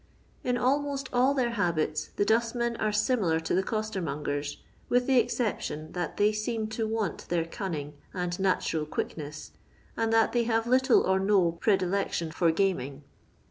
la 0.43 0.53
almoit 0.59 1.07
all 1.13 1.35
their 1.35 1.51
hafaiti 1.51 2.09
the 2.15 2.25
Bnitmea 2.25 2.75
are 2.79 2.89
timilar 2.89 3.39
to 3.39 3.53
the 3.53 3.61
OoatenBongeriy 3.61 4.57
with 4.89 5.05
the 5.05 5.19
exception 5.19 5.91
that 5.91 6.17
thej 6.17 6.31
leem 6.47 6.67
to 6.71 6.87
want 6.87 7.27
their 7.29 7.45
dmniiig 7.45 7.93
and 8.11 8.39
natural 8.39 8.87
qnielEBeH^ 8.87 9.51
and 9.95 10.11
that 10.11 10.33
thej 10.33 10.47
have 10.47 10.65
little 10.65 11.01
or 11.01 11.19
no 11.19 11.51
pre 11.51 11.77
dilection 11.77 12.33
for 12.33 12.49
gaming. 12.51 13.03